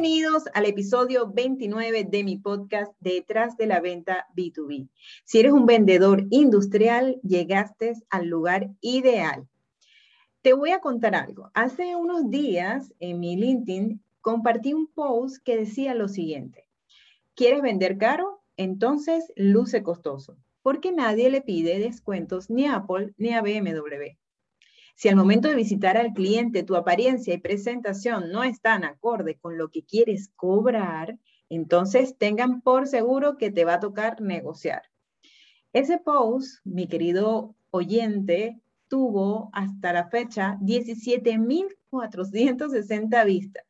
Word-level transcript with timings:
Bienvenidos 0.00 0.44
al 0.54 0.64
episodio 0.66 1.28
29 1.32 2.04
de 2.04 2.22
mi 2.22 2.36
podcast 2.36 2.92
Detrás 3.00 3.56
de 3.56 3.66
la 3.66 3.80
venta 3.80 4.28
B2B. 4.36 4.88
Si 5.24 5.40
eres 5.40 5.50
un 5.50 5.66
vendedor 5.66 6.24
industrial, 6.30 7.18
llegaste 7.24 7.94
al 8.08 8.28
lugar 8.28 8.70
ideal. 8.80 9.48
Te 10.40 10.52
voy 10.52 10.70
a 10.70 10.78
contar 10.78 11.16
algo. 11.16 11.50
Hace 11.52 11.96
unos 11.96 12.30
días 12.30 12.94
en 13.00 13.18
mi 13.18 13.34
LinkedIn 13.34 14.00
compartí 14.20 14.72
un 14.72 14.86
post 14.86 15.42
que 15.42 15.56
decía 15.56 15.96
lo 15.96 16.06
siguiente. 16.06 16.68
¿Quieres 17.34 17.60
vender 17.60 17.98
caro? 17.98 18.40
Entonces 18.56 19.32
luce 19.34 19.82
costoso, 19.82 20.36
porque 20.62 20.92
nadie 20.92 21.28
le 21.28 21.40
pide 21.40 21.80
descuentos 21.80 22.50
ni 22.50 22.66
a 22.66 22.76
Apple 22.76 23.14
ni 23.16 23.34
a 23.34 23.42
BMW. 23.42 24.16
Si 24.98 25.08
al 25.08 25.14
momento 25.14 25.46
de 25.46 25.54
visitar 25.54 25.96
al 25.96 26.12
cliente 26.12 26.64
tu 26.64 26.74
apariencia 26.74 27.32
y 27.32 27.38
presentación 27.38 28.32
no 28.32 28.42
están 28.42 28.82
acorde 28.82 29.36
con 29.36 29.56
lo 29.56 29.70
que 29.70 29.84
quieres 29.84 30.32
cobrar, 30.34 31.16
entonces 31.48 32.18
tengan 32.18 32.62
por 32.62 32.88
seguro 32.88 33.36
que 33.36 33.52
te 33.52 33.64
va 33.64 33.74
a 33.74 33.80
tocar 33.80 34.20
negociar. 34.20 34.82
Ese 35.72 35.98
post, 35.98 36.58
mi 36.64 36.88
querido 36.88 37.54
oyente, 37.70 38.58
tuvo 38.88 39.50
hasta 39.52 39.92
la 39.92 40.08
fecha 40.08 40.58
17.460 40.62 43.24
vistas. 43.24 43.62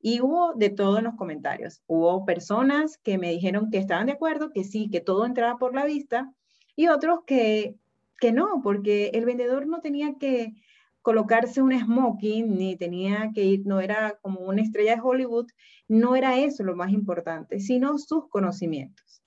Y 0.00 0.20
hubo 0.20 0.52
de 0.54 0.70
todo 0.70 0.98
en 0.98 1.04
los 1.04 1.14
comentarios. 1.14 1.80
Hubo 1.86 2.24
personas 2.24 2.98
que 2.98 3.18
me 3.18 3.30
dijeron 3.30 3.70
que 3.70 3.78
estaban 3.78 4.06
de 4.06 4.14
acuerdo, 4.14 4.50
que 4.50 4.64
sí, 4.64 4.90
que 4.90 5.00
todo 5.00 5.26
entraba 5.26 5.58
por 5.58 5.76
la 5.76 5.84
vista, 5.84 6.34
y 6.74 6.88
otros 6.88 7.20
que 7.24 7.76
que 8.18 8.32
no, 8.32 8.60
porque 8.62 9.10
el 9.14 9.24
vendedor 9.24 9.66
no 9.66 9.80
tenía 9.80 10.16
que 10.18 10.54
colocarse 11.02 11.62
un 11.62 11.78
smoking, 11.78 12.56
ni 12.56 12.76
tenía 12.76 13.30
que 13.32 13.44
ir, 13.44 13.66
no 13.66 13.80
era 13.80 14.18
como 14.22 14.40
una 14.40 14.62
estrella 14.62 14.96
de 14.96 15.02
Hollywood, 15.02 15.46
no 15.86 16.16
era 16.16 16.36
eso 16.38 16.64
lo 16.64 16.74
más 16.74 16.90
importante, 16.90 17.60
sino 17.60 17.96
sus 17.98 18.28
conocimientos. 18.28 19.22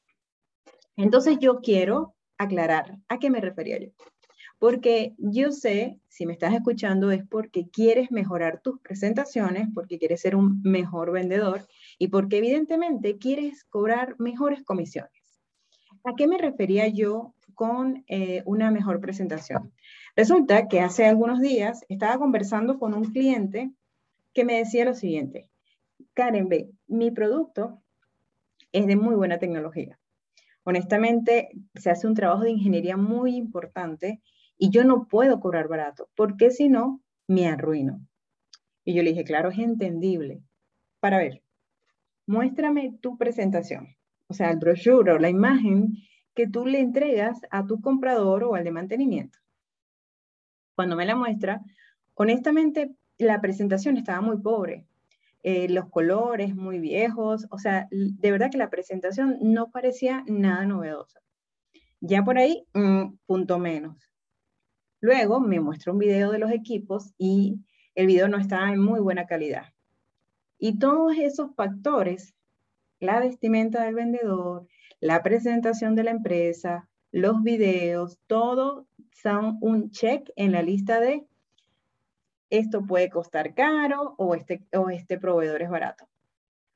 Entonces 0.97 1.37
yo 1.39 1.61
quiero 1.61 2.15
aclarar 2.37 2.97
a 3.07 3.19
qué 3.19 3.29
me 3.29 3.39
refería 3.39 3.79
yo. 3.79 3.91
Porque 4.57 5.15
yo 5.17 5.53
sé, 5.53 6.01
si 6.09 6.25
me 6.25 6.33
estás 6.33 6.53
escuchando, 6.53 7.11
es 7.11 7.25
porque 7.25 7.69
quieres 7.69 8.11
mejorar 8.11 8.61
tus 8.61 8.81
presentaciones, 8.81 9.69
porque 9.73 9.97
quieres 9.97 10.19
ser 10.19 10.35
un 10.35 10.61
mejor 10.63 11.13
vendedor 11.13 11.65
y 11.97 12.09
porque 12.09 12.39
evidentemente 12.39 13.17
quieres 13.17 13.63
cobrar 13.63 14.15
mejores 14.19 14.63
comisiones. 14.63 15.18
¿A 16.03 16.15
qué 16.15 16.27
me 16.27 16.37
refería 16.37 16.87
yo 16.87 17.33
con 17.55 18.03
eh, 18.07 18.41
una 18.45 18.71
mejor 18.71 19.01
presentación? 19.01 19.73
Resulta 20.15 20.67
que 20.67 20.79
hace 20.79 21.05
algunos 21.05 21.41
días 21.41 21.85
estaba 21.89 22.17
conversando 22.17 22.79
con 22.79 22.93
un 22.93 23.05
cliente 23.05 23.71
que 24.33 24.45
me 24.45 24.57
decía 24.57 24.85
lo 24.85 24.93
siguiente, 24.93 25.49
Karen, 26.13 26.47
ve, 26.47 26.69
mi 26.87 27.11
producto 27.11 27.81
es 28.71 28.87
de 28.87 28.95
muy 28.95 29.15
buena 29.15 29.39
tecnología. 29.39 29.99
Honestamente, 30.63 31.49
se 31.75 31.89
hace 31.89 32.07
un 32.07 32.13
trabajo 32.13 32.43
de 32.43 32.51
ingeniería 32.51 32.95
muy 32.95 33.35
importante 33.35 34.21
y 34.57 34.69
yo 34.69 34.83
no 34.83 35.07
puedo 35.07 35.39
cobrar 35.39 35.67
barato, 35.67 36.09
porque 36.15 36.51
si 36.51 36.69
no, 36.69 37.01
me 37.27 37.47
arruino. 37.47 37.99
Y 38.83 38.93
yo 38.93 39.03
le 39.03 39.11
dije, 39.11 39.23
claro, 39.23 39.49
es 39.49 39.59
entendible. 39.59 40.41
Para 40.99 41.17
ver, 41.17 41.43
muéstrame 42.25 42.97
tu 43.01 43.17
presentación 43.17 43.98
o 44.29 44.33
sea, 44.33 44.51
el 44.51 44.57
brochure 44.57 45.11
o 45.11 45.19
la 45.19 45.29
imagen 45.29 45.97
que 46.35 46.47
tú 46.47 46.65
le 46.65 46.79
entregas 46.79 47.41
a 47.49 47.65
tu 47.65 47.81
comprador 47.81 48.43
o 48.43 48.55
al 48.55 48.63
de 48.63 48.71
mantenimiento. 48.71 49.39
Cuando 50.75 50.95
me 50.95 51.05
la 51.05 51.15
muestra, 51.15 51.61
honestamente, 52.13 52.95
la 53.17 53.41
presentación 53.41 53.97
estaba 53.97 54.21
muy 54.21 54.37
pobre. 54.37 54.85
Eh, 55.41 55.67
los 55.69 55.89
colores 55.89 56.55
muy 56.55 56.79
viejos, 56.79 57.47
o 57.49 57.57
sea, 57.57 57.87
de 57.91 58.31
verdad 58.31 58.51
que 58.51 58.57
la 58.57 58.69
presentación 58.69 59.37
no 59.41 59.71
parecía 59.71 60.23
nada 60.27 60.65
novedosa. 60.65 61.21
Ya 61.99 62.23
por 62.23 62.37
ahí, 62.37 62.65
punto 63.25 63.57
menos. 63.57 64.09
Luego 65.01 65.39
me 65.39 65.59
muestra 65.59 65.91
un 65.91 65.99
video 65.99 66.31
de 66.31 66.39
los 66.39 66.51
equipos 66.51 67.13
y 67.17 67.59
el 67.95 68.07
video 68.07 68.27
no 68.27 68.37
estaba 68.37 68.71
en 68.71 68.79
muy 68.79 68.99
buena 68.99 69.25
calidad. 69.25 69.73
Y 70.57 70.77
todos 70.77 71.17
esos 71.17 71.55
factores 71.55 72.35
la 72.99 73.19
vestimenta 73.19 73.83
del 73.83 73.95
vendedor, 73.95 74.67
la 74.99 75.23
presentación 75.23 75.95
de 75.95 76.03
la 76.03 76.11
empresa, 76.11 76.89
los 77.11 77.41
videos, 77.43 78.19
todo 78.27 78.87
son 79.11 79.57
un 79.61 79.91
check 79.91 80.29
en 80.35 80.51
la 80.51 80.61
lista 80.61 80.99
de 80.99 81.25
esto 82.49 82.85
puede 82.85 83.09
costar 83.09 83.53
caro 83.53 84.15
o 84.17 84.35
este, 84.35 84.63
o 84.73 84.89
este 84.89 85.19
proveedor 85.19 85.61
es 85.61 85.69
barato. 85.69 86.07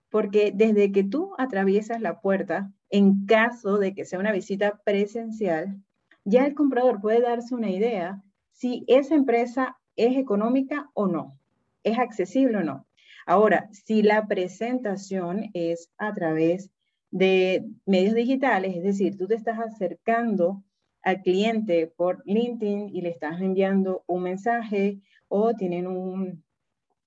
Porque 0.10 0.52
desde 0.54 0.92
que 0.92 1.04
tú 1.04 1.34
atraviesas 1.38 2.00
la 2.00 2.22
puerta, 2.22 2.72
en 2.90 3.26
caso 3.26 3.80
de 3.80 3.96
que 3.96 4.06
sea 4.06 4.20
una 4.20 4.32
visita 4.32 4.80
presencial, 4.86 5.82
ya 6.24 6.46
el 6.46 6.54
comprador 6.54 7.02
puede 7.02 7.22
darse 7.22 7.56
una 7.56 7.72
idea 7.72 8.22
si 8.52 8.84
esa 8.88 9.16
empresa 9.16 9.78
es 9.96 10.16
económica 10.16 10.90
o 10.94 11.08
no, 11.08 11.38
es 11.84 11.98
accesible 11.98 12.58
o 12.58 12.64
no. 12.64 12.86
Ahora, 13.26 13.70
si 13.72 14.02
la 14.02 14.28
presentación 14.28 15.50
es 15.54 15.90
a 15.98 16.14
través 16.14 16.70
de 17.12 17.66
medios 17.86 18.16
digitales, 18.16 18.76
es 18.76 18.84
decir, 18.84 19.18
tú 19.18 19.28
te 19.28 19.36
estás 19.36 19.60
acercando 19.60 20.64
al 21.04 21.22
cliente 21.22 21.88
por 21.96 22.24
LinkedIn 22.26 22.90
y 22.90 23.02
le 23.02 23.10
estás 23.10 23.40
enviando 23.42 24.04
un 24.08 24.24
mensaje 24.24 25.00
o 25.28 25.54
tienen 25.54 25.88
un, 25.88 26.44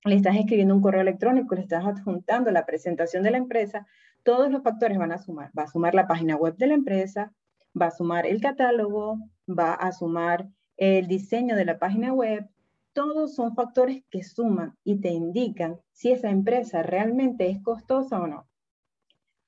le 0.05 0.15
estás 0.15 0.35
escribiendo 0.35 0.75
un 0.75 0.81
correo 0.81 1.01
electrónico, 1.01 1.55
le 1.55 1.61
estás 1.61 1.85
adjuntando 1.85 2.51
la 2.51 2.65
presentación 2.65 3.23
de 3.23 3.31
la 3.31 3.37
empresa, 3.37 3.85
todos 4.23 4.51
los 4.51 4.63
factores 4.63 4.97
van 4.97 5.11
a 5.11 5.17
sumar. 5.17 5.51
Va 5.57 5.63
a 5.63 5.67
sumar 5.67 5.95
la 5.95 6.07
página 6.07 6.35
web 6.35 6.55
de 6.57 6.67
la 6.67 6.73
empresa, 6.73 7.33
va 7.79 7.87
a 7.87 7.91
sumar 7.91 8.25
el 8.25 8.41
catálogo, 8.41 9.17
va 9.47 9.73
a 9.73 9.91
sumar 9.91 10.47
el 10.77 11.07
diseño 11.07 11.55
de 11.55 11.65
la 11.65 11.79
página 11.79 12.13
web, 12.13 12.47
todos 12.97 13.35
son 13.35 13.53
factores 13.53 14.01
que 14.09 14.23
suman 14.23 14.75
y 14.83 14.99
te 14.99 15.09
indican 15.09 15.79
si 15.91 16.11
esa 16.11 16.31
empresa 16.31 16.81
realmente 16.81 17.47
es 17.47 17.61
costosa 17.61 18.19
o 18.19 18.25
no. 18.25 18.47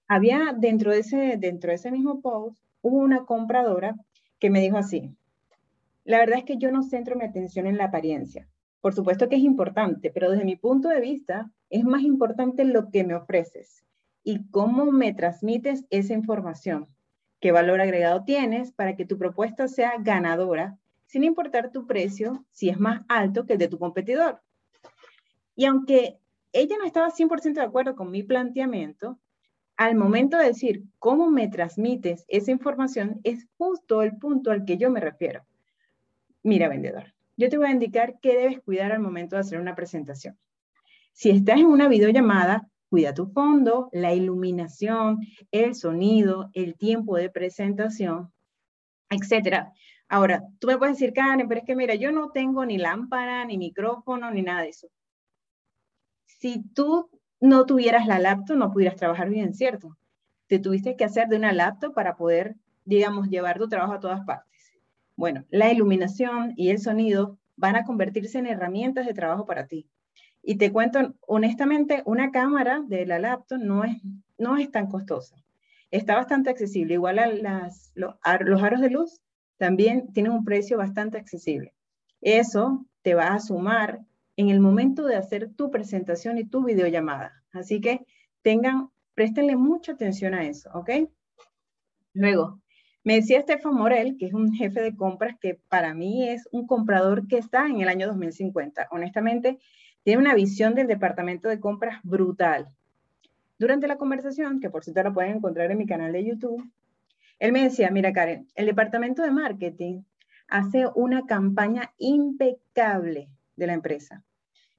Había 0.07 0.53
dentro 0.55 0.91
de 0.91 0.99
ese, 0.99 1.35
dentro 1.39 1.69
de 1.71 1.77
ese 1.77 1.89
mismo 1.89 2.21
post, 2.21 2.61
hubo 2.83 2.99
una 2.99 3.25
compradora 3.25 3.95
que 4.37 4.51
me 4.51 4.61
dijo 4.61 4.77
así, 4.77 5.15
la 6.05 6.19
verdad 6.19 6.37
es 6.37 6.43
que 6.43 6.57
yo 6.57 6.71
no 6.71 6.83
centro 6.83 7.15
mi 7.15 7.25
atención 7.25 7.65
en 7.65 7.77
la 7.77 7.85
apariencia. 7.85 8.47
Por 8.81 8.93
supuesto 8.93 9.29
que 9.29 9.37
es 9.37 9.41
importante, 9.41 10.11
pero 10.11 10.29
desde 10.29 10.45
mi 10.45 10.55
punto 10.55 10.87
de 10.87 11.01
vista 11.01 11.51
es 11.71 11.83
más 11.83 12.03
importante 12.03 12.65
lo 12.65 12.91
que 12.91 13.03
me 13.03 13.15
ofreces 13.15 13.83
y 14.23 14.47
cómo 14.51 14.91
me 14.91 15.11
transmites 15.11 15.87
esa 15.89 16.13
información, 16.13 16.85
qué 17.39 17.51
valor 17.51 17.81
agregado 17.81 18.23
tienes 18.25 18.71
para 18.71 18.95
que 18.95 19.07
tu 19.07 19.17
propuesta 19.17 19.67
sea 19.67 19.93
ganadora 19.99 20.77
sin 21.09 21.23
importar 21.23 21.71
tu 21.71 21.87
precio, 21.87 22.45
si 22.51 22.69
es 22.69 22.79
más 22.79 23.01
alto 23.07 23.47
que 23.47 23.53
el 23.53 23.59
de 23.59 23.67
tu 23.67 23.79
competidor. 23.79 24.41
Y 25.55 25.65
aunque 25.65 26.19
ella 26.53 26.77
no 26.77 26.85
estaba 26.85 27.09
100% 27.09 27.53
de 27.53 27.65
acuerdo 27.65 27.95
con 27.95 28.11
mi 28.11 28.21
planteamiento, 28.21 29.19
al 29.75 29.95
momento 29.95 30.37
de 30.37 30.45
decir 30.45 30.83
cómo 30.99 31.31
me 31.31 31.47
transmites 31.47 32.25
esa 32.27 32.51
información, 32.51 33.21
es 33.23 33.47
justo 33.57 34.03
el 34.03 34.17
punto 34.17 34.51
al 34.51 34.65
que 34.65 34.77
yo 34.77 34.91
me 34.91 34.99
refiero. 34.99 35.43
Mira, 36.43 36.69
vendedor, 36.69 37.15
yo 37.37 37.49
te 37.49 37.57
voy 37.57 37.67
a 37.67 37.71
indicar 37.71 38.19
qué 38.21 38.37
debes 38.37 38.61
cuidar 38.61 38.91
al 38.91 38.99
momento 38.99 39.35
de 39.35 39.41
hacer 39.41 39.59
una 39.59 39.75
presentación. 39.75 40.37
Si 41.13 41.31
estás 41.31 41.57
en 41.59 41.65
una 41.65 41.87
videollamada, 41.87 42.69
cuida 42.87 43.15
tu 43.15 43.25
fondo, 43.31 43.89
la 43.93 44.13
iluminación, 44.13 45.25
el 45.51 45.73
sonido, 45.73 46.51
el 46.53 46.75
tiempo 46.75 47.17
de 47.17 47.31
presentación, 47.31 48.31
etcétera. 49.09 49.73
Ahora, 50.09 50.43
tú 50.59 50.67
me 50.67 50.77
puedes 50.77 50.97
decir, 50.97 51.13
Karen, 51.13 51.47
pero 51.47 51.61
es 51.61 51.65
que 51.65 51.75
mira, 51.75 51.95
yo 51.95 52.11
no 52.11 52.31
tengo 52.31 52.65
ni 52.65 52.77
lámpara, 52.77 53.45
ni 53.45 53.57
micrófono, 53.57 54.31
ni 54.31 54.41
nada 54.41 54.63
de 54.63 54.69
eso. 54.69 54.89
Si 56.25 56.63
tú 56.73 57.09
no 57.39 57.65
tuvieras 57.65 58.07
la 58.07 58.19
laptop, 58.19 58.57
no 58.57 58.71
pudieras 58.71 58.97
trabajar 58.97 59.29
bien, 59.29 59.53
¿cierto? 59.53 59.95
Te 60.47 60.59
tuviste 60.59 60.95
que 60.95 61.05
hacer 61.05 61.27
de 61.27 61.37
una 61.37 61.53
laptop 61.53 61.93
para 61.93 62.17
poder, 62.17 62.55
digamos, 62.85 63.29
llevar 63.29 63.59
tu 63.59 63.69
trabajo 63.69 63.93
a 63.93 63.99
todas 63.99 64.25
partes. 64.25 64.71
Bueno, 65.15 65.45
la 65.51 65.71
iluminación 65.71 66.53
y 66.55 66.69
el 66.69 66.79
sonido 66.79 67.37
van 67.55 67.75
a 67.75 67.85
convertirse 67.85 68.39
en 68.39 68.47
herramientas 68.47 69.05
de 69.05 69.13
trabajo 69.13 69.45
para 69.45 69.67
ti. 69.67 69.87
Y 70.41 70.57
te 70.57 70.71
cuento 70.71 71.13
honestamente, 71.27 72.01
una 72.05 72.31
cámara 72.31 72.81
de 72.87 73.05
la 73.05 73.19
laptop 73.19 73.59
no 73.59 73.83
es 73.83 74.01
no 74.39 74.57
es 74.57 74.71
tan 74.71 74.87
costosa. 74.87 75.35
Está 75.91 76.15
bastante 76.15 76.49
accesible. 76.49 76.95
Igual 76.95 77.19
a 77.19 77.27
las, 77.27 77.91
los, 77.93 78.15
los 78.45 78.63
aros 78.63 78.81
de 78.81 78.89
luz 78.89 79.21
también 79.59 80.11
tienen 80.13 80.31
un 80.31 80.45
precio 80.45 80.77
bastante 80.77 81.17
accesible. 81.17 81.75
Eso 82.21 82.85
te 83.01 83.13
va 83.13 83.27
a 83.27 83.39
sumar 83.39 83.99
en 84.37 84.49
el 84.49 84.61
momento 84.61 85.05
de 85.05 85.17
hacer 85.17 85.53
tu 85.53 85.69
presentación 85.69 86.37
y 86.37 86.45
tu 86.45 86.63
videollamada. 86.63 87.43
Así 87.51 87.81
que 87.81 88.05
tengan, 88.41 88.89
préstenle 89.13 89.57
mucha 89.57 89.91
atención 89.91 90.33
a 90.33 90.45
eso, 90.45 90.69
¿ok? 90.73 90.89
Luego, 92.13 92.61
me 93.03 93.15
decía 93.15 93.39
Estefan 93.39 93.75
Morel, 93.75 94.15
que 94.17 94.27
es 94.27 94.33
un 94.33 94.53
jefe 94.53 94.81
de 94.81 94.95
compras 94.95 95.35
que 95.41 95.59
para 95.67 95.93
mí 95.93 96.29
es 96.29 96.47
un 96.51 96.65
comprador 96.65 97.27
que 97.27 97.37
está 97.37 97.67
en 97.67 97.81
el 97.81 97.89
año 97.89 98.07
2050. 98.07 98.87
Honestamente, 98.91 99.59
tiene 100.03 100.21
una 100.21 100.35
visión 100.35 100.73
del 100.73 100.87
departamento 100.87 101.49
de 101.49 101.59
compras 101.59 101.99
brutal. 102.03 102.69
Durante 103.57 103.87
la 103.87 103.97
conversación, 103.97 104.61
que 104.61 104.69
por 104.69 104.85
cierto 104.85 105.03
la 105.03 105.13
pueden 105.13 105.37
encontrar 105.37 105.69
en 105.69 105.77
mi 105.77 105.85
canal 105.85 106.13
de 106.13 106.23
YouTube, 106.23 106.63
él 107.39 107.53
me 107.53 107.63
decía, 107.63 107.89
mira 107.89 108.11
Karen, 108.11 108.47
el 108.55 108.65
departamento 108.65 109.23
de 109.23 109.31
marketing 109.31 110.03
hace 110.47 110.87
una 110.95 111.25
campaña 111.25 111.93
impecable 111.97 113.29
de 113.55 113.67
la 113.67 113.73
empresa. 113.73 114.23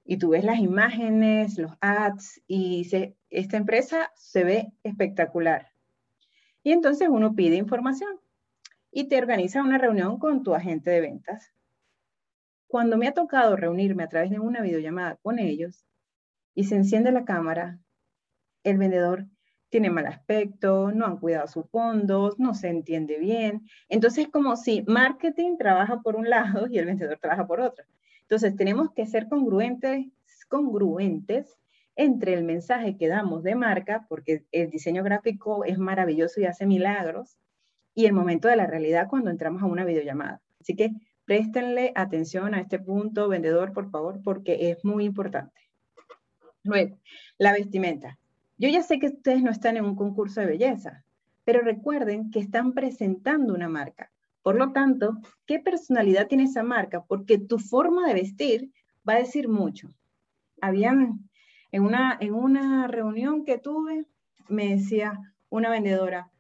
Y 0.05 0.19
tú 0.19 0.31
ves 0.31 0.45
las 0.45 0.59
imágenes, 0.59 1.57
los 1.59 1.73
ads, 1.81 2.43
y 2.47 2.89
esta 3.31 3.57
empresa 3.57 4.11
se 4.15 4.45
ve 4.45 4.73
espectacular. 4.83 5.69
Y 6.63 6.73
entonces 6.73 7.09
uno 7.09 7.35
pide 7.35 7.57
información 7.57 8.21
y 8.91 9.05
te 9.05 9.19
organiza 9.19 9.63
una 9.63 9.79
reunión 9.79 10.19
con 10.19 10.43
tu 10.43 10.55
agente 10.55 10.91
de 10.91 11.01
ventas. 11.01 11.53
Cuando 12.67 12.99
me 12.99 13.09
ha 13.09 13.15
tocado 13.15 13.57
reunirme 13.57 14.03
a 14.03 14.09
través 14.09 14.31
de 14.31 14.39
una 14.39 14.61
videollamada 14.61 15.17
con 15.23 15.39
ellos 15.39 15.87
y 16.55 16.65
se 16.65 16.77
enciende 16.77 17.13
la 17.13 17.25
cámara, 17.25 17.79
el 18.65 18.79
vendedor 18.79 19.27
tiene 19.71 19.89
mal 19.89 20.07
aspecto, 20.07 20.93
no 20.93 21.07
han 21.07 21.19
cuidado 21.19 21.47
sus 21.47 21.67
fondos, 21.71 22.39
no 22.39 22.55
se 22.55 22.69
entiende 22.69 23.19
bien. 23.19 23.63
Entonces, 23.89 24.29
como 24.29 24.57
si 24.57 24.83
marketing 24.83 25.57
trabaja 25.57 26.01
por 26.03 26.17
un 26.17 26.29
lado 26.29 26.67
y 26.69 26.79
el 26.79 26.87
vendedor 26.87 27.19
trabaja 27.19 27.47
por 27.47 27.61
otro. 27.61 27.85
Entonces, 28.23 28.57
tenemos 28.57 28.93
que 28.93 29.07
ser 29.07 29.29
congruentes, 29.29 30.07
congruentes 30.49 31.57
entre 31.97 32.35
el 32.35 32.45
mensaje 32.45 32.97
que 32.97 33.09
damos 33.09 33.43
de 33.43 33.55
marca, 33.55 34.07
porque 34.09 34.45
el 34.53 34.71
diseño 34.71 35.03
gráfico 35.03 35.65
es 35.65 35.79
maravilloso 35.79 36.41
y 36.41 36.47
hace 36.47 36.67
milagros, 36.67 37.39
y 37.95 38.07
el 38.07 38.13
momento 38.13 38.49
de 38.49 38.57
la 38.57 38.67
realidad 38.67 39.09
cuando 39.09 39.31
entramos 39.31 39.63
a 39.63 39.67
una 39.67 39.85
videollamada. 39.85 40.41
Así 40.61 40.75
que 40.75 40.91
préstenle 41.25 41.93
atención 41.95 42.55
a 42.55 42.61
este 42.61 42.79
punto, 42.79 43.29
vendedor, 43.29 43.73
por 43.73 43.91
favor, 43.91 44.21
porque 44.23 44.71
es 44.71 44.85
muy 44.85 45.05
importante. 45.05 45.61
Luego, 46.63 46.99
la 47.39 47.53
vestimenta. 47.53 48.19
Yo 48.61 48.69
ya 48.69 48.83
sé 48.83 48.99
que 48.99 49.07
ustedes 49.07 49.43
no 49.43 49.51
están 49.51 49.79
en 49.79 49.87
un 49.87 49.97
concurso 49.97 50.41
de 50.41 50.47
belleza, 50.47 51.03
pero 51.45 51.63
recuerden 51.63 52.31
que 52.31 52.41
están 52.41 52.75
presentando 52.75 53.55
una 53.55 53.71
marca. 53.71 54.13
Por 54.43 54.57
lo 54.57 54.73
tanto, 54.73 55.17
¿qué 55.47 55.61
personalidad 55.61 56.27
tiene 56.29 56.45
esa 56.45 56.63
marca? 56.63 57.03
Porque 57.03 57.39
tu 57.39 57.59
forma 57.59 58.07
de 58.07 58.13
vestir 58.13 58.71
va 59.09 59.15
a 59.15 59.21
decir 59.21 59.49
mucho. 59.49 59.95
Habían, 60.61 61.27
en 61.73 61.85
una, 61.85 62.19
en 62.21 62.35
una 62.35 62.87
reunión 62.87 63.47
que 63.47 63.57
tuve, 63.57 64.05
me 64.51 64.77
decía 64.77 65.19
una 65.49 65.71
vendedora, 65.71 66.31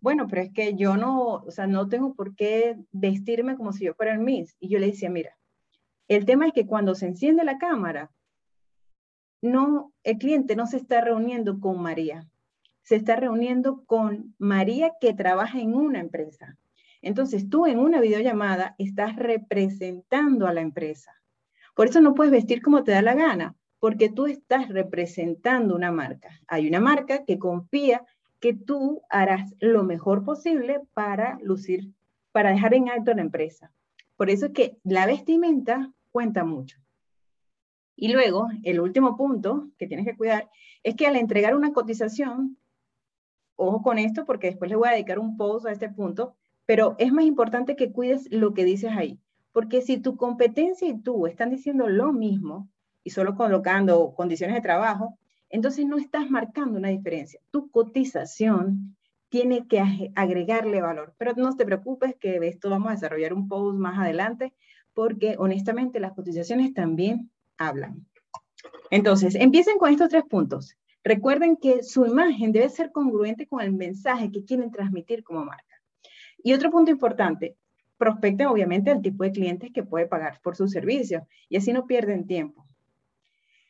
bueno, 0.00 0.28
pero 0.28 0.42
es 0.42 0.52
que 0.52 0.76
yo 0.76 0.96
no, 0.96 1.32
o 1.34 1.50
sea, 1.50 1.66
no 1.66 1.88
tengo 1.88 2.14
por 2.14 2.36
qué 2.36 2.76
vestirme 2.92 3.56
como 3.56 3.72
si 3.72 3.86
yo 3.86 3.94
fuera 3.94 4.12
el 4.12 4.20
Miss. 4.20 4.54
Y 4.60 4.68
yo 4.68 4.78
le 4.78 4.86
decía, 4.86 5.10
mira, 5.10 5.36
el 6.06 6.24
tema 6.26 6.46
es 6.46 6.52
que 6.52 6.66
cuando 6.66 6.94
se 6.94 7.06
enciende 7.06 7.42
la 7.42 7.58
cámara, 7.58 8.12
no, 9.42 9.92
el 10.04 10.18
cliente 10.18 10.56
no 10.56 10.66
se 10.66 10.76
está 10.76 11.00
reuniendo 11.00 11.60
con 11.60 11.80
María, 11.80 12.28
se 12.82 12.96
está 12.96 13.16
reuniendo 13.16 13.84
con 13.84 14.34
María 14.38 14.92
que 15.00 15.14
trabaja 15.14 15.60
en 15.60 15.74
una 15.74 16.00
empresa. 16.00 16.56
Entonces 17.02 17.48
tú 17.48 17.66
en 17.66 17.78
una 17.78 18.00
videollamada 18.00 18.74
estás 18.78 19.16
representando 19.16 20.46
a 20.46 20.52
la 20.52 20.60
empresa. 20.60 21.14
Por 21.74 21.88
eso 21.88 22.00
no 22.00 22.14
puedes 22.14 22.32
vestir 22.32 22.62
como 22.62 22.84
te 22.84 22.92
da 22.92 23.00
la 23.00 23.14
gana, 23.14 23.54
porque 23.78 24.10
tú 24.10 24.26
estás 24.26 24.68
representando 24.68 25.74
una 25.74 25.90
marca. 25.90 26.28
Hay 26.46 26.68
una 26.68 26.80
marca 26.80 27.24
que 27.24 27.38
confía 27.38 28.04
que 28.40 28.54
tú 28.54 29.02
harás 29.08 29.54
lo 29.60 29.84
mejor 29.84 30.24
posible 30.24 30.80
para 30.94 31.38
lucir, 31.42 31.92
para 32.32 32.50
dejar 32.50 32.74
en 32.74 32.88
alto 32.88 33.14
la 33.14 33.22
empresa. 33.22 33.72
Por 34.16 34.28
eso 34.28 34.46
es 34.46 34.52
que 34.52 34.76
la 34.84 35.06
vestimenta 35.06 35.92
cuenta 36.10 36.44
mucho. 36.44 36.78
Y 38.00 38.08
luego, 38.08 38.48
el 38.62 38.80
último 38.80 39.14
punto 39.14 39.68
que 39.76 39.86
tienes 39.86 40.06
que 40.06 40.16
cuidar 40.16 40.50
es 40.82 40.96
que 40.96 41.06
al 41.06 41.16
entregar 41.16 41.54
una 41.54 41.74
cotización, 41.74 42.56
ojo 43.56 43.82
con 43.82 43.98
esto 43.98 44.24
porque 44.24 44.46
después 44.46 44.70
le 44.70 44.76
voy 44.76 44.88
a 44.88 44.92
dedicar 44.92 45.18
un 45.18 45.36
post 45.36 45.66
a 45.66 45.72
este 45.72 45.90
punto, 45.90 46.34
pero 46.64 46.96
es 46.98 47.12
más 47.12 47.26
importante 47.26 47.76
que 47.76 47.92
cuides 47.92 48.26
lo 48.30 48.54
que 48.54 48.64
dices 48.64 48.92
ahí. 48.96 49.20
Porque 49.52 49.82
si 49.82 49.98
tu 49.98 50.16
competencia 50.16 50.88
y 50.88 50.98
tú 50.98 51.26
están 51.26 51.50
diciendo 51.50 51.88
lo 51.88 52.10
mismo 52.14 52.70
y 53.04 53.10
solo 53.10 53.36
colocando 53.36 54.14
condiciones 54.14 54.56
de 54.56 54.62
trabajo, 54.62 55.18
entonces 55.50 55.84
no 55.84 55.98
estás 55.98 56.30
marcando 56.30 56.78
una 56.78 56.88
diferencia. 56.88 57.38
Tu 57.50 57.70
cotización 57.70 58.96
tiene 59.28 59.68
que 59.68 60.10
agregarle 60.14 60.80
valor. 60.80 61.12
Pero 61.18 61.34
no 61.36 61.54
te 61.54 61.66
preocupes 61.66 62.14
que 62.18 62.40
de 62.40 62.48
esto 62.48 62.70
vamos 62.70 62.88
a 62.88 62.94
desarrollar 62.94 63.34
un 63.34 63.46
post 63.46 63.76
más 63.78 63.98
adelante, 63.98 64.54
porque 64.94 65.34
honestamente 65.38 66.00
las 66.00 66.14
cotizaciones 66.14 66.72
también 66.72 67.30
hablan. 67.60 68.06
Entonces, 68.90 69.36
empiecen 69.36 69.78
con 69.78 69.92
estos 69.92 70.08
tres 70.08 70.24
puntos. 70.24 70.76
Recuerden 71.04 71.56
que 71.56 71.82
su 71.82 72.04
imagen 72.04 72.52
debe 72.52 72.68
ser 72.68 72.90
congruente 72.90 73.46
con 73.46 73.60
el 73.60 73.72
mensaje 73.72 74.32
que 74.32 74.44
quieren 74.44 74.70
transmitir 74.70 75.22
como 75.22 75.44
marca. 75.44 75.80
Y 76.42 76.52
otro 76.52 76.70
punto 76.70 76.90
importante, 76.90 77.56
prospecten 77.96 78.46
obviamente 78.46 78.90
al 78.90 79.02
tipo 79.02 79.24
de 79.24 79.32
clientes 79.32 79.70
que 79.72 79.82
puede 79.82 80.06
pagar 80.06 80.40
por 80.42 80.56
su 80.56 80.68
servicio 80.68 81.26
y 81.48 81.56
así 81.56 81.72
no 81.72 81.86
pierden 81.86 82.26
tiempo. 82.26 82.66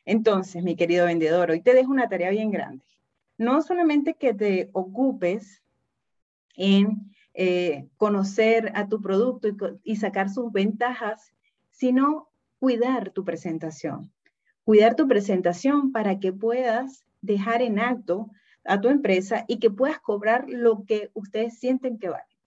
Entonces, 0.05 0.63
mi 0.63 0.75
querido 0.75 1.05
vendedor, 1.05 1.51
hoy 1.51 1.61
te 1.61 1.73
dejo 1.73 1.91
una 1.91 2.09
tarea 2.09 2.31
bien 2.31 2.49
grande. 2.49 2.83
No 3.37 3.61
solamente 3.61 4.15
que 4.15 4.33
te 4.33 4.69
ocupes 4.73 5.61
en 6.55 7.11
eh, 7.33 7.87
conocer 7.97 8.71
a 8.75 8.87
tu 8.87 9.01
producto 9.01 9.49
y 9.83 9.95
sacar 9.97 10.29
sus 10.29 10.51
ventajas, 10.51 11.33
sino 11.69 12.30
cuidar 12.61 13.09
tu 13.09 13.25
presentación. 13.25 14.13
Cuidar 14.63 14.95
tu 14.95 15.07
presentación 15.07 15.91
para 15.91 16.19
que 16.19 16.31
puedas 16.31 17.03
dejar 17.19 17.63
en 17.63 17.79
alto 17.79 18.29
a 18.63 18.79
tu 18.79 18.89
empresa 18.89 19.45
y 19.47 19.57
que 19.57 19.71
puedas 19.71 19.99
cobrar 19.99 20.45
lo 20.47 20.85
que 20.85 21.09
ustedes 21.15 21.57
sienten 21.57 21.97
que 21.97 22.09
vale. 22.09 22.37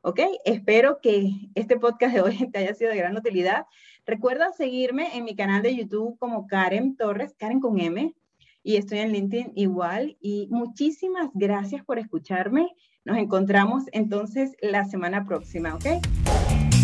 ¿Ok? 0.00 0.20
Espero 0.46 1.00
que 1.02 1.50
este 1.54 1.78
podcast 1.78 2.14
de 2.14 2.22
hoy 2.22 2.48
te 2.50 2.60
haya 2.60 2.72
sido 2.72 2.90
de 2.90 2.96
gran 2.96 3.14
utilidad. 3.14 3.66
Recuerda 4.06 4.52
seguirme 4.52 5.18
en 5.18 5.24
mi 5.24 5.36
canal 5.36 5.60
de 5.60 5.76
YouTube 5.76 6.18
como 6.18 6.46
Karen 6.46 6.96
Torres, 6.96 7.34
Karen 7.38 7.60
con 7.60 7.78
M, 7.78 8.14
y 8.62 8.76
estoy 8.76 9.00
en 9.00 9.12
LinkedIn 9.12 9.52
igual. 9.54 10.16
Y 10.22 10.48
muchísimas 10.50 11.28
gracias 11.34 11.84
por 11.84 11.98
escucharme. 11.98 12.74
Nos 13.04 13.18
encontramos 13.18 13.84
entonces 13.92 14.56
la 14.62 14.86
semana 14.86 15.26
próxima, 15.26 15.74
¿ok? 15.74 16.37